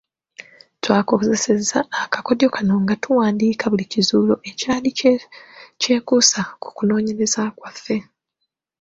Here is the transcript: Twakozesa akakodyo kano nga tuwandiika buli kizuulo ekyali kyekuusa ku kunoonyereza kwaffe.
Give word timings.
Twakozesa 0.83 1.79
akakodyo 2.03 2.47
kano 2.55 2.73
nga 2.83 2.95
tuwandiika 3.03 3.63
buli 3.71 3.85
kizuulo 3.93 4.35
ekyali 4.49 4.89
kyekuusa 5.81 6.39
ku 6.61 6.67
kunoonyereza 6.77 7.41
kwaffe. 7.57 7.97